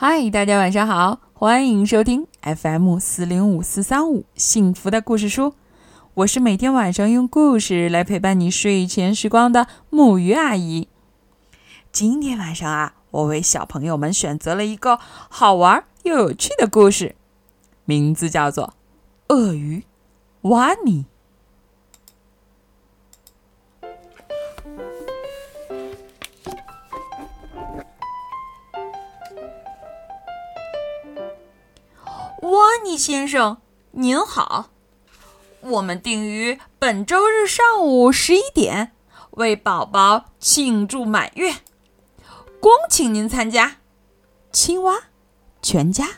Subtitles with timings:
[0.00, 5.54] 嗨，大家晚上好，欢迎收听 FM 四零五四三五幸福的故事书。
[6.14, 10.86] 我是每天晚上用故事来陪伴你睡前时光的木鱼阿姨。
[11.90, 17.16] 今天晚上啊，我为小朋友们选择了一个好玩又有趣的故事，
[17.84, 18.74] 名字叫做
[19.34, 19.82] 《鳄鱼
[20.42, 21.02] 挖你》。
[32.42, 33.58] 瓦尼先生，
[33.90, 34.70] 您好，
[35.60, 38.92] 我们定于本周日上午十一点
[39.32, 41.56] 为宝宝庆祝满月，
[42.60, 43.78] 恭请您参加。
[44.52, 44.94] 青蛙
[45.60, 46.08] 全家。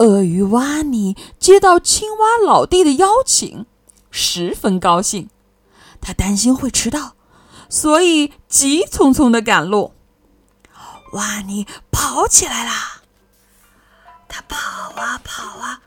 [0.00, 3.66] 鳄鱼瓦尼接到青蛙老弟的邀请，
[4.10, 5.30] 十分高兴。
[6.00, 7.14] 他担心会迟到。
[7.68, 9.94] 所以急匆匆的赶路，
[11.12, 13.02] 哇尼跑起来啦！
[14.28, 14.56] 他跑
[15.00, 15.80] 啊跑啊，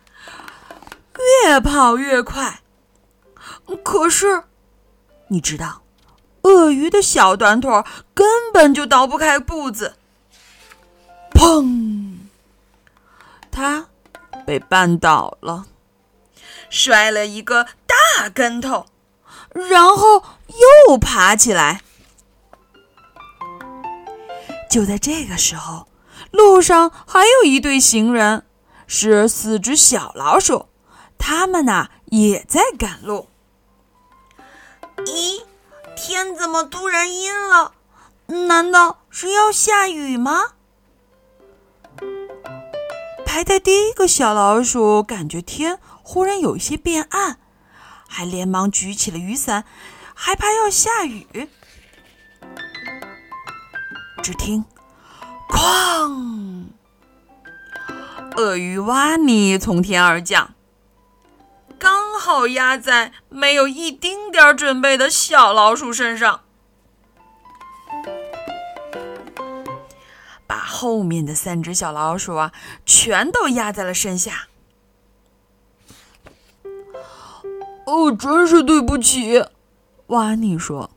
[1.44, 2.62] 越跑越快。
[3.84, 4.44] 可是，
[5.28, 5.82] 你知道，
[6.44, 7.70] 鳄鱼的小短腿
[8.14, 9.96] 根本就倒不开步子。
[11.32, 12.20] 砰！
[13.52, 13.88] 他
[14.46, 15.66] 被绊倒了，
[16.70, 18.86] 摔了一个大跟头。
[19.70, 20.24] 然后
[20.88, 21.82] 又爬起来。
[24.70, 25.88] 就在这个时候，
[26.32, 28.46] 路上还有一对行人，
[28.86, 30.68] 是四只小老鼠，
[31.18, 33.28] 他们呐也在赶路。
[34.98, 35.44] 咦，
[35.96, 37.72] 天怎么突然阴了？
[38.48, 40.52] 难道是要下雨吗？
[43.26, 47.40] 排在第一个小老鼠感觉天忽然有一些变暗。
[48.08, 49.66] 还连忙举起了雨伞，
[50.14, 51.50] 害怕要下雨。
[54.24, 54.66] 只听
[55.50, 56.66] “哐”，
[58.36, 60.54] 鳄鱼瓦尼从天而降，
[61.80, 66.42] 刚好压在没有一丁点儿准备的小老鼠身上，
[70.46, 72.52] 把后面的三只小老鼠啊，
[72.86, 74.48] 全都压在了身下。
[77.88, 79.46] 哦，真是对不起，
[80.08, 80.92] 瓦尼说：“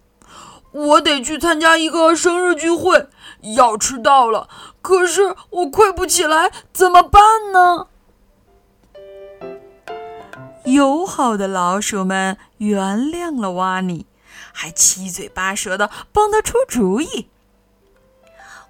[0.72, 3.06] 我得去参加一个生日聚会，
[3.54, 4.48] 要迟到了。
[4.82, 7.86] 可是我快不起来，怎么办呢？”
[10.66, 14.06] 友好的老鼠们原谅了瓦尼，
[14.52, 17.28] 还七嘴八舌的帮他出主意。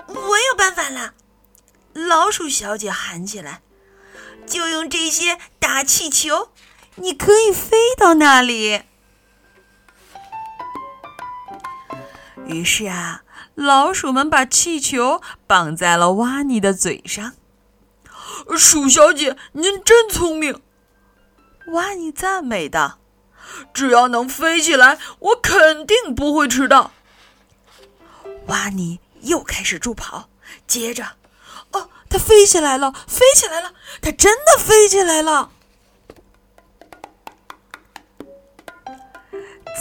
[0.06, 1.14] 我有办法了！
[1.94, 3.62] 老鼠小姐喊起来
[4.47, 6.50] ：“就用这些打气球。”
[7.00, 8.83] 你可以飞到那里。
[12.47, 13.22] 于是啊，
[13.55, 17.33] 老鼠们把气球绑在了瓦尼的嘴上。
[18.56, 20.61] 鼠小姐，您真聪明！
[21.69, 22.99] 瓦尼赞美道
[23.72, 26.91] ：“只要能飞起来，我肯定不会迟到。”
[28.47, 30.28] 瓦尼又开始助跑，
[30.67, 31.05] 接着，
[31.71, 33.72] 哦，它飞起来了，飞起来了，
[34.03, 35.53] 它真的飞起来了。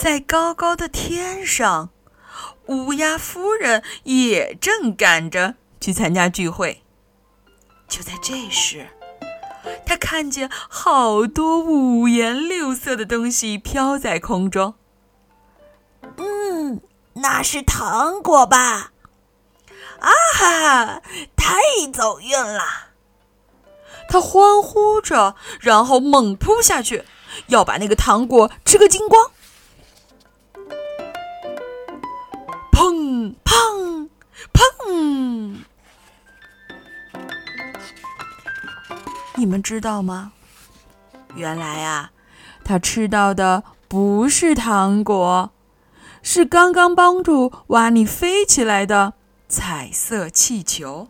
[0.01, 1.89] 在高高的天上，
[2.67, 6.83] 乌鸦夫人也正赶着去参加聚会。
[7.89, 8.87] 就在这时，
[9.85, 14.75] 她看见好多五颜六色的东西飘在空中。
[16.15, 16.79] 嗯，
[17.15, 18.93] 那是糖果吧？
[19.99, 21.01] 啊哈，
[21.35, 21.59] 太
[21.91, 22.63] 走运了！
[24.07, 27.03] 她欢呼着，然后猛扑下去，
[27.47, 29.31] 要把那个糖果吃个精光。
[33.43, 34.09] 砰
[34.53, 35.57] 砰！
[39.35, 40.33] 你们知道吗？
[41.35, 42.11] 原来啊，
[42.63, 45.51] 他吃到的不是糖果，
[46.21, 49.13] 是刚刚帮助瓦尼飞起来的
[49.47, 51.07] 彩色气球。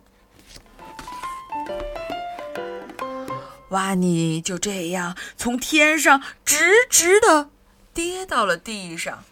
[3.69, 7.49] 瓦尼就这样从天上直直的
[7.93, 9.23] 跌到了地上。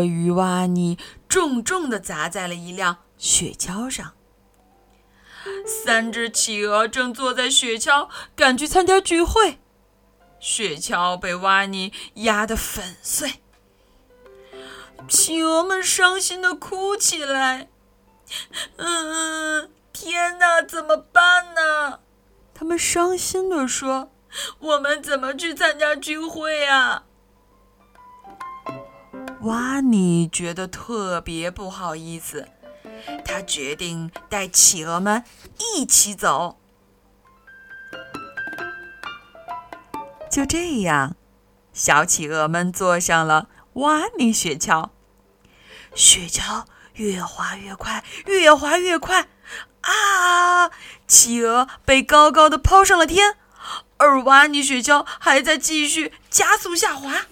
[0.00, 0.98] 鳄鱼瓦尼
[1.28, 4.14] 重重的砸在了一辆雪橇上。
[5.66, 9.58] 三只企鹅正坐在雪橇，赶去参加聚会。
[10.38, 13.42] 雪橇被瓦尼压得粉碎，
[15.06, 17.68] 企鹅们伤心的哭起来。
[18.76, 22.00] 嗯，天哪，怎么办呢？
[22.54, 24.10] 他们伤心地说
[24.60, 27.04] ：“我们怎么去参加聚会呀？”
[29.42, 32.46] 瓦尼觉得特别不好意思，
[33.24, 35.24] 他决定带企鹅们
[35.74, 36.58] 一起走。
[40.30, 41.16] 就这样，
[41.72, 44.90] 小企鹅们坐上了瓦尼雪橇，
[45.94, 46.64] 雪橇
[46.94, 49.28] 越滑越快，越滑越快。
[49.80, 50.70] 啊！
[51.08, 53.36] 企鹅被高高的抛上了天，
[53.96, 57.22] 而瓦尼雪橇还在继续加速下滑。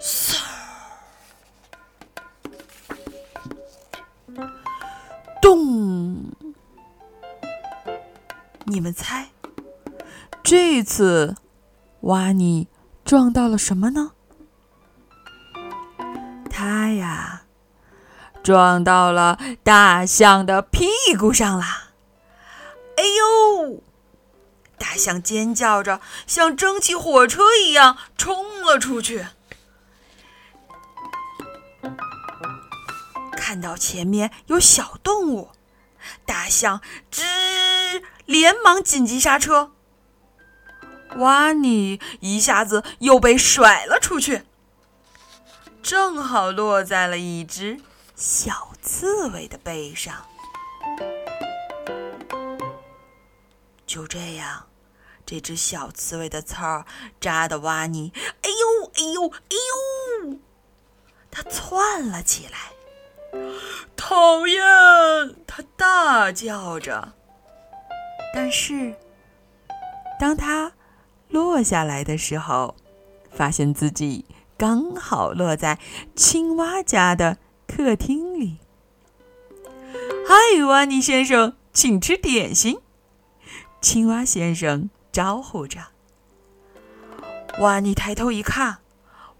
[0.00, 0.63] 嗖！
[8.66, 9.30] 你们猜，
[10.42, 11.36] 这次
[12.00, 12.68] 瓦尼
[13.04, 14.12] 撞到了什么呢？
[16.50, 17.42] 他呀。
[18.42, 20.86] 撞到了大象的屁
[21.18, 21.64] 股上了！
[22.98, 23.82] 哎呦！
[24.76, 29.28] 大象尖叫着，像蒸汽火车一样冲了出去。
[33.34, 35.48] 看到前面有小动物，
[36.26, 36.80] 大象
[37.10, 39.72] 吱，连忙紧急刹车。
[41.16, 44.42] 哇尼一下子又被甩了出去，
[45.82, 47.80] 正好落在了一只。
[48.16, 50.24] 小刺猬的背上，
[53.84, 54.68] 就这样，
[55.26, 56.86] 这只小刺猬的刺儿
[57.20, 58.12] 扎的瓦尼，
[58.42, 59.56] 哎呦哎呦哎
[60.28, 60.38] 呦，
[61.28, 62.72] 它窜了起来，
[63.96, 64.62] 讨厌！
[65.76, 67.12] 大叫着。
[68.34, 68.94] 但是，
[70.18, 70.72] 当它
[71.28, 72.74] 落下来的时候，
[73.30, 74.24] 发现自己
[74.56, 75.78] 刚好落在
[76.14, 77.38] 青蛙家的。
[77.66, 78.58] 客厅里，
[80.28, 82.78] 嗨，瓦尼先生，请吃点心。
[83.80, 85.80] 青蛙先生招呼着。
[87.58, 88.78] 瓦尼抬头一看，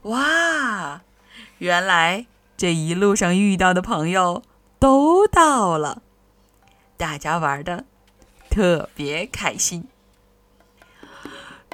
[0.03, 1.03] 哇，
[1.59, 2.27] 原来
[2.57, 4.43] 这一路上遇到的朋友
[4.81, 6.03] 都到了，
[6.97, 7.85] 大家玩的
[8.51, 9.89] 特别开心。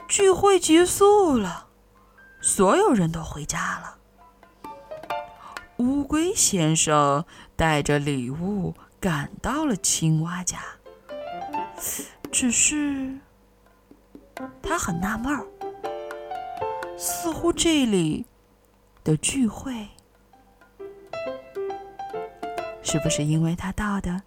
[0.09, 1.69] 聚会结束了，
[2.41, 3.99] 所有人都回家了。
[5.77, 7.25] 乌龟先生
[7.57, 10.59] 带着礼物赶到了青蛙家，
[12.31, 13.19] 只是
[14.63, 15.47] 他很纳闷儿，
[16.99, 18.27] 似乎这里
[19.05, 19.89] 的聚会
[22.83, 24.23] 是不是因为他到的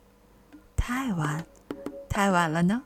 [0.85, 1.45] 太晚，
[2.09, 2.81] 太晚了呢？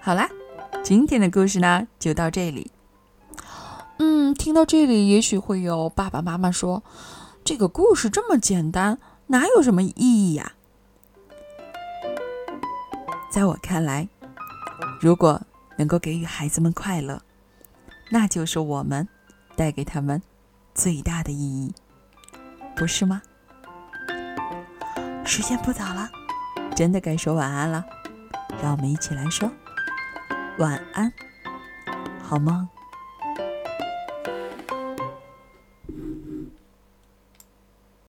[0.00, 0.28] 好啦，
[0.82, 2.72] 今天的故事呢就到这里。
[3.98, 6.82] 嗯，听到这里，也许会有爸爸妈妈说
[7.44, 8.98] ：“这个故事这么简单，
[9.28, 10.54] 哪有什么意义呀？”
[13.30, 14.08] 在我看来，
[15.02, 15.42] 如果
[15.76, 17.20] 能够给予孩子们快乐，
[18.08, 19.08] 那就是我们
[19.56, 20.22] 带给他们
[20.76, 21.74] 最大的意义，
[22.76, 23.20] 不是吗？
[25.24, 26.08] 时间不早了，
[26.76, 27.84] 真的该说晚安了，
[28.62, 29.50] 让我们一起来说。
[30.60, 31.12] 晚安，
[32.22, 32.68] 好梦。